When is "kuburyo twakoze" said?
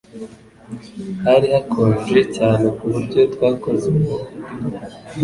2.77-3.83